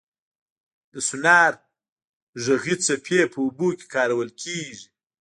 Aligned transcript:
د 0.91 0.95
سونار 1.07 1.51
غږي 2.45 2.75
څپې 2.85 3.19
په 3.33 3.37
اوبو 3.43 3.67
کې 3.77 3.85
کارول 3.95 4.29
کېږي. 4.41 4.85